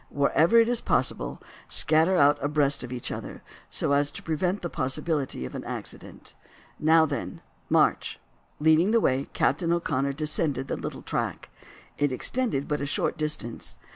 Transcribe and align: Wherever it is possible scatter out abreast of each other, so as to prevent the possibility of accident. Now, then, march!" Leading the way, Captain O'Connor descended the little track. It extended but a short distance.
Wherever 0.09 0.57
it 0.57 0.67
is 0.67 0.81
possible 0.81 1.39
scatter 1.69 2.15
out 2.17 2.43
abreast 2.43 2.83
of 2.83 2.91
each 2.91 3.11
other, 3.11 3.43
so 3.69 3.91
as 3.91 4.09
to 4.09 4.23
prevent 4.23 4.63
the 4.63 4.67
possibility 4.71 5.45
of 5.45 5.55
accident. 5.63 6.33
Now, 6.79 7.05
then, 7.05 7.39
march!" 7.69 8.19
Leading 8.59 8.89
the 8.89 8.99
way, 8.99 9.25
Captain 9.33 9.71
O'Connor 9.71 10.13
descended 10.13 10.69
the 10.69 10.75
little 10.75 11.03
track. 11.03 11.51
It 11.99 12.11
extended 12.11 12.67
but 12.67 12.81
a 12.81 12.87
short 12.87 13.15
distance. 13.15 13.77